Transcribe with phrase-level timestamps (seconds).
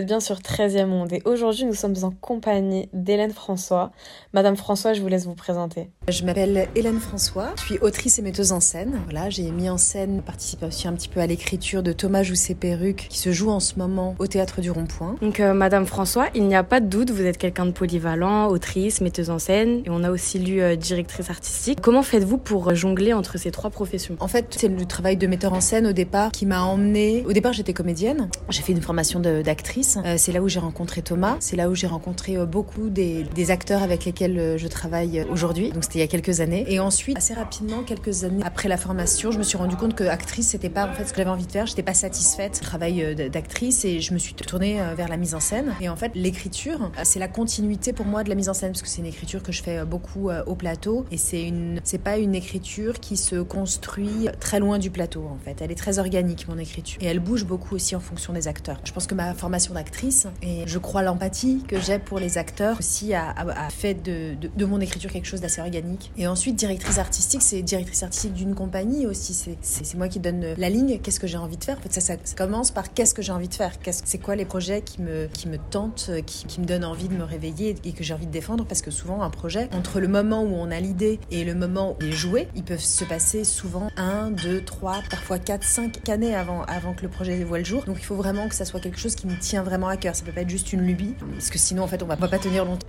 [0.00, 3.92] êtes bien sur 13e Monde et aujourd'hui nous sommes en compagnie d'Hélène François.
[4.32, 5.90] Madame François, je vous laisse vous présenter.
[6.08, 8.98] Je m'appelle Hélène François, je suis autrice et metteuse en scène.
[9.04, 12.54] Voilà, j'ai mis en scène, participé aussi un petit peu à l'écriture de Thomas Jousset
[12.54, 15.16] Perruque qui se joue en ce moment au théâtre du Rond-Point.
[15.20, 18.48] Donc euh, Madame François, il n'y a pas de doute, vous êtes quelqu'un de polyvalent,
[18.48, 21.78] autrice, metteuse en scène et on a aussi lu euh, directrice artistique.
[21.82, 24.16] Comment faites-vous pour jongler entre ces trois professions?
[24.20, 27.22] En fait, c'est le travail de metteur en scène au départ qui m'a emmenée.
[27.26, 28.30] Au départ, j'étais comédienne.
[28.48, 29.89] J'ai fait une formation d'actrice.
[29.96, 31.36] Euh, c'est là où j'ai rencontré Thomas.
[31.40, 35.70] C'est là où j'ai rencontré euh, beaucoup des, acteurs avec lesquels euh, je travaille aujourd'hui.
[35.72, 36.64] Donc c'était il y a quelques années.
[36.68, 40.04] Et ensuite, assez rapidement, quelques années après la formation, je me suis rendu compte que
[40.04, 41.66] actrice, c'était pas en fait ce que j'avais envie de faire.
[41.66, 45.40] J'étais pas satisfaite du travail d'actrice et je me suis tournée vers la mise en
[45.40, 45.74] scène.
[45.80, 48.82] Et en fait, l'écriture, c'est la continuité pour moi de la mise en scène parce
[48.82, 52.18] que c'est une écriture que je fais beaucoup au plateau et c'est une, c'est pas
[52.18, 55.60] une écriture qui se construit très loin du plateau en fait.
[55.60, 58.80] Elle est très organique mon écriture et elle bouge beaucoup aussi en fonction des acteurs.
[58.84, 62.78] Je pense que ma formation d'actrice et je crois l'empathie que j'ai pour les acteurs
[62.78, 63.34] aussi a,
[63.70, 66.12] fait de, de, mon écriture quelque chose d'assez organique.
[66.18, 69.56] Et ensuite, directrice artistique, c'est directrice artistique d'une compagnie aussi.
[69.62, 71.78] C'est moi qui donne la ligne, qu'est-ce que j'ai envie de faire?
[71.78, 73.72] En fait, ça, ça, commence par qu'est-ce que j'ai envie de faire?
[73.90, 77.24] C'est quoi les projets qui me, qui me tentent, qui, me donnent envie de me
[77.24, 78.66] réveiller et que j'ai envie de défendre?
[78.66, 81.92] Parce que souvent, un projet, entre le moment où on a l'idée et le moment
[81.92, 86.08] où il est joué, ils peuvent se passer souvent un, deux, trois, parfois quatre, cinq
[86.08, 87.84] années avant, avant que le projet voit le jour.
[87.84, 90.14] Donc il faut vraiment que ça soit quelque chose qui me tient vraiment à cœur.
[90.16, 92.38] Ça peut pas être juste une lubie, parce que sinon en fait on va pas
[92.38, 92.86] tenir longtemps.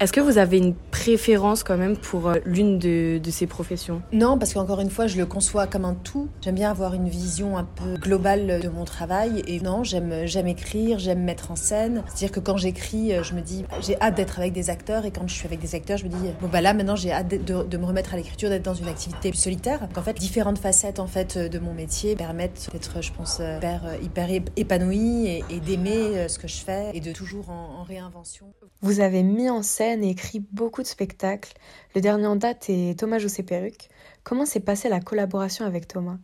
[0.00, 4.02] Est-ce que vous avez une préférence quand même pour euh, l'une de, de, ces professions?
[4.12, 6.28] Non, parce qu'encore une fois, je le conçois comme un tout.
[6.40, 9.42] J'aime bien avoir une vision un peu globale de mon travail.
[9.46, 12.02] Et non, j'aime, j'aime écrire, j'aime mettre en scène.
[12.06, 15.04] C'est-à-dire que quand j'écris, euh, je me dis, j'ai hâte d'être avec des acteurs.
[15.04, 17.12] Et quand je suis avec des acteurs, je me dis, bon bah là maintenant, j'ai
[17.12, 19.88] hâte de, de, me remettre à l'écriture, d'être dans une activité plus solitaire.
[19.96, 24.28] En fait, différentes facettes en fait de mon métier permettent d'être, je pense, hyper, hyper
[24.56, 28.46] épanouie et, et d'aimer ce que je fais et de toujours en, en réinvention.
[28.80, 31.52] Vous avez mis en scène et écrit beaucoup de spectacles.
[31.94, 33.88] Le dernier en date est Thomas José Perruque.
[34.24, 36.16] Comment s'est passée la collaboration avec Thomas?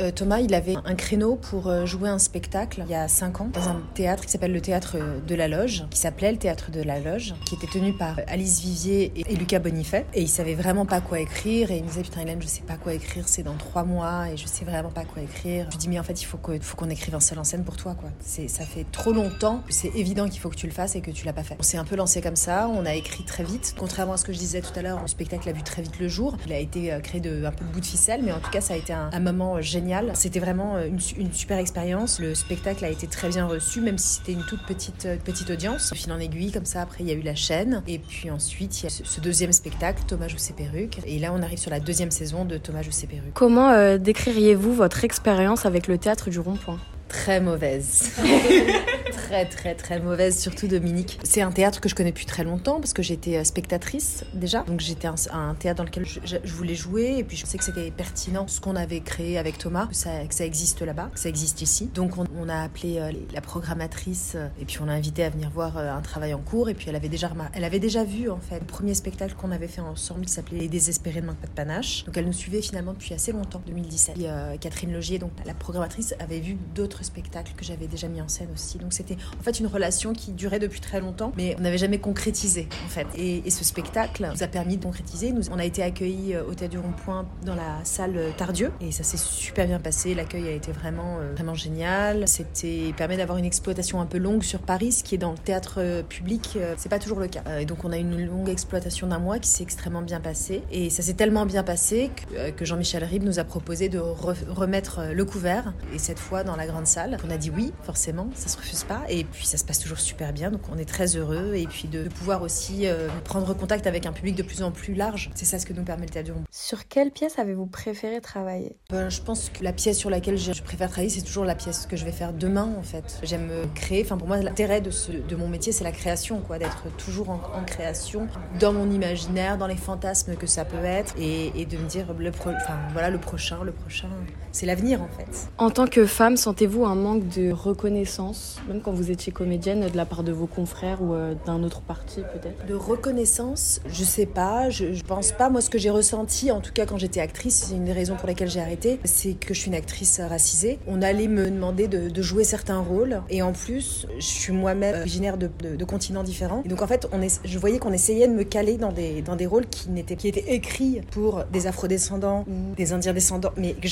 [0.00, 3.40] Euh, Thomas, il avait un créneau pour euh, jouer un spectacle il y a 5
[3.40, 6.70] ans dans un théâtre qui s'appelle le Théâtre de la Loge, qui s'appelait le Théâtre
[6.70, 10.06] de la Loge, qui était tenu par Alice Vivier et Lucas Bonifay.
[10.14, 12.62] Et il savait vraiment pas quoi écrire et il me disait Putain, Hélène, je sais
[12.62, 15.66] pas quoi écrire, c'est dans 3 mois et je sais vraiment pas quoi écrire.
[15.66, 17.76] Je lui dis Mais en fait, il faut qu'on écrive un seul en scène pour
[17.76, 18.10] toi, quoi.
[18.20, 21.24] Ça fait trop longtemps c'est évident qu'il faut que tu le fasses et que tu
[21.24, 21.56] l'as pas fait.
[21.58, 23.74] On s'est un peu lancé comme ça, on a écrit très vite.
[23.78, 26.08] Contrairement à ce que je disais tout à l'heure, spectacle a vu très vite le
[26.08, 26.36] jour.
[26.46, 28.50] Il a été euh, créé de un peu de bout de ficelle, mais en tout
[28.50, 30.12] cas, ça a été un, un moment génial.
[30.14, 32.18] C'était vraiment euh, une, super expérience.
[32.18, 35.50] Le spectacle a été très bien reçu, même si c'était une toute petite, euh, petite
[35.50, 35.92] audience.
[35.94, 37.82] Fil en aiguille, comme ça, après, il y a eu la chaîne.
[37.86, 41.00] Et puis ensuite, il y a ce, deuxième spectacle, Thomas joue ses perruques.
[41.06, 43.34] Et là, on arrive sur la deuxième saison de Thomas joue ses perruques.
[43.34, 46.78] Comment euh, décririez-vous votre expérience avec le théâtre du Rond-Point?
[47.08, 48.12] Très mauvaise.
[49.30, 51.20] très très très mauvaise, surtout Dominique.
[51.22, 54.62] C'est un théâtre que je connais depuis très longtemps parce que j'étais euh, spectatrice déjà.
[54.62, 57.62] Donc j'étais un, un, théâtre dans lequel je, voulais jouer et puis je sais que
[57.62, 61.62] c'était pertinent ce qu'on avait créé avec Thomas, que ça, existe là-bas, que ça existe
[61.62, 61.88] ici.
[61.94, 65.48] Donc on, a appelé euh, la programmatrice euh, et puis on l'a invité à venir
[65.50, 68.40] voir un travail en cours et puis elle avait déjà elle avait déjà vu en
[68.40, 71.46] fait le premier spectacle qu'on avait fait ensemble qui s'appelait Les désespérés de manque pas
[71.46, 72.04] de panache.
[72.04, 74.18] Donc elle nous suivait finalement depuis assez longtemps, 2017.
[74.18, 78.28] Et, Catherine Logier, donc la programmatrice, avait vu d'autres spectacles que j'avais déjà mis en
[78.28, 78.78] scène aussi.
[78.78, 81.98] Donc c'était en fait une relation qui durait depuis très longtemps, mais on n'avait jamais
[81.98, 83.06] concrétisé en fait.
[83.16, 85.34] Et, ce spectacle nous a permis de concrétiser.
[85.50, 88.92] On a été accueillis euh, au Théâtre du Rond-Point dans la salle euh, Tardieu et
[88.92, 90.14] ça s'est super bien passé.
[90.14, 92.28] L'accueil a été vraiment euh, vraiment génial.
[92.28, 95.38] C'était permet d'avoir une exploitation un peu longue sur Paris, ce qui est dans le
[95.38, 97.42] théâtre public, c'est pas toujours le cas.
[97.58, 100.90] Et donc on a une longue exploitation d'un mois qui s'est extrêmement bien passé et
[100.90, 102.10] ça s'est tellement bien passé
[102.56, 106.66] que, Jean-Michel Ribes nous a proposé de remettre le couvert et cette fois dans la
[106.66, 107.16] grande salle.
[107.26, 109.02] On a dit oui, forcément, ça se refuse pas.
[109.10, 111.54] Et puis ça se passe toujours super bien, donc on est très heureux.
[111.54, 114.94] Et puis de, pouvoir aussi euh, prendre contact avec un public de plus en plus
[114.94, 116.44] large, c'est ça ce que nous permet le théâtre du Rond.
[116.50, 118.76] Sur quelle pièce avez-vous préféré travailler?
[118.90, 121.86] Ben, Je pense que la pièce sur laquelle je, préfère travailler, c'est toujours la pièce
[121.86, 123.20] que je vais faire demain en fait.
[123.22, 124.90] J'aime créer, enfin pour moi l'intérêt de,
[125.28, 128.28] de mon métier c'est la création, quoi, d'être toujours en, création,
[128.58, 132.30] dans mon imaginaire, dans les fantasmes que ça peut être, et, de me dire le,
[132.30, 134.08] enfin, voilà, le prochain, le prochain,
[134.52, 135.48] c'est l'avenir en fait.
[135.58, 139.96] En tant que femme, sentez-vous un manque de reconnaissance, même quand vous étiez comédienne, de
[139.96, 142.66] la part de vos confrères ou euh, d'un autre parti peut-être?
[142.66, 145.48] De reconnaissance, je sais pas, je, je pense pas.
[145.48, 148.16] Moi, ce que j'ai ressenti, en tout cas quand j'étais actrice, c'est une des raisons
[148.16, 150.78] pour lesquelles j'ai arrêté, c'est que je suis une actrice racisée.
[150.86, 155.38] On allait me demander de, jouer certains rôles, et en plus, je suis moi-même originaire
[155.38, 155.48] de,
[155.84, 156.62] continents différents.
[156.66, 157.08] Donc en fait,
[157.44, 161.44] je voyais qu'on essayait de me caler dans des, rôles qui, n'étaient, étaient écrits pour
[161.52, 163.88] des afrodescendants ou des indiens descendants, mais que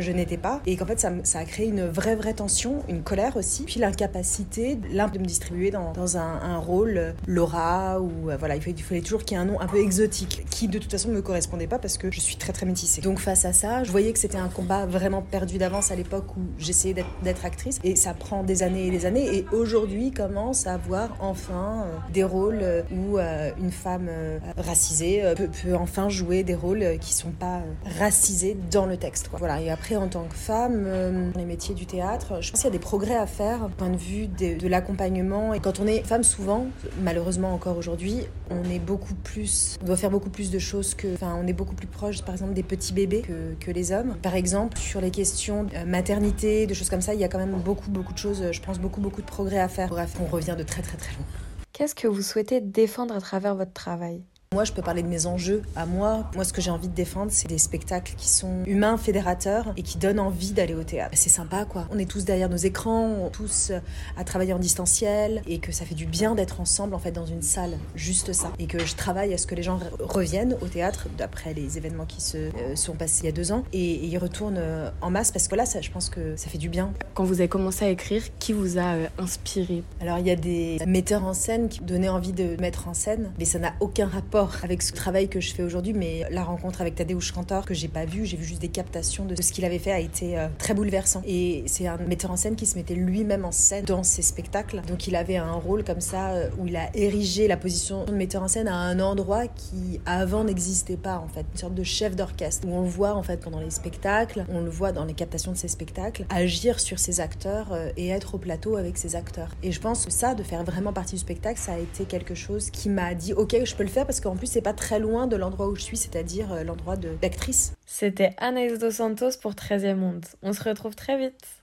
[0.00, 0.60] je n'étais, pas.
[0.66, 4.51] Et qu'en fait, ça a créé une vraie, vraie tension, une colère aussi, puis l'incapacité
[4.90, 9.40] l'un de me distribuer dans, un, rôle, Laura, ou voilà, il fallait, toujours qu'il y
[9.40, 11.98] ait un nom un peu exotique, qui de toute façon ne me correspondait pas parce
[11.98, 13.00] que je suis très très métissée.
[13.00, 16.36] Donc face à ça, je voyais que c'était un combat vraiment perdu d'avance à l'époque
[16.36, 20.66] où j'essayais d'être actrice, et ça prend des années et des années, et aujourd'hui commence
[20.66, 24.08] à avoir enfin des rôles où une femme
[24.56, 27.60] racisée peut, enfin jouer des rôles qui sont pas
[27.98, 29.30] racisés dans le texte.
[29.38, 32.72] Voilà, et après en tant que femme, les métiers du théâtre, je pense qu'il y
[32.74, 36.02] a des progrès à faire du point de vue de, l'accompagnement, et quand on est
[36.06, 36.66] femme souvent,
[37.02, 38.20] malheureusement encore aujourd'hui,
[38.50, 41.74] on est beaucoup plus, doit faire beaucoup plus de choses que, enfin, on est beaucoup
[41.74, 44.16] plus proche, par exemple, des petits bébés que, les hommes.
[44.20, 47.38] Par exemple, sur les questions de maternité, de choses comme ça, il y a quand
[47.38, 49.88] même beaucoup, beaucoup de choses, je pense, beaucoup, beaucoup de progrès à faire.
[49.88, 51.24] Bref, on revient de très, très, très loin.
[51.72, 54.22] Qu'est-ce que vous souhaitez défendre à travers votre travail?
[54.52, 56.30] Moi, je peux parler de mes enjeux à moi.
[56.34, 59.82] Moi, ce que j'ai envie de défendre, c'est des spectacles qui sont humains, fédérateurs et
[59.82, 61.12] qui donnent envie d'aller au théâtre.
[61.14, 61.86] C'est sympa, quoi.
[61.90, 63.78] On est tous derrière nos écrans, on est tous euh,
[64.16, 67.26] à travailler en distanciel et que ça fait du bien d'être ensemble, en fait, dans
[67.26, 67.78] une salle.
[67.94, 68.52] Juste ça.
[68.58, 72.06] Et que je travaille à ce que les gens reviennent au théâtre d'après les événements
[72.06, 75.10] qui se euh, sont passés il y a deux ans et, ils retournent euh, en
[75.10, 76.92] masse parce que là, ça, je pense que ça fait du bien.
[77.14, 79.82] Quand vous avez commencé à écrire, qui vous a inspiré?
[80.00, 83.32] Alors, il y a des metteurs en scène qui donnaient envie de mettre en scène,
[83.38, 86.80] mais ça n'a aucun rapport avec ce travail que je fais aujourd'hui, mais la rencontre
[86.80, 89.64] avec Tadeusz Kantor que j'ai pas vu, j'ai vu juste des captations de ce qu'il
[89.64, 91.22] avait fait a été euh, très bouleversant.
[91.26, 94.82] Et c'est un metteur en scène qui se mettait lui-même en scène dans ses spectacles.
[94.88, 98.12] Donc il avait un rôle comme ça euh, où il a érigé la position de
[98.12, 101.82] metteur en scène à un endroit qui avant n'existait pas en fait, une sorte de
[101.82, 105.04] chef d'orchestre où on le voit en fait pendant les spectacles, on le voit dans
[105.04, 108.98] les captations de ses spectacles, agir sur ses acteurs euh, et être au plateau avec
[108.98, 109.50] ses acteurs.
[109.62, 112.34] Et je pense que ça, de faire vraiment partie du spectacle, ça a été quelque
[112.34, 114.98] chose qui m'a dit ok, je peux le faire parce qu'en plus c'est pas très
[114.98, 117.74] loin de l'endroit où je suis, c'est-à-dire l'endroit d'actrice.
[117.84, 120.24] C'était Anaïs Dos Santos pour 13e Monde.
[120.42, 121.61] On se retrouve très vite.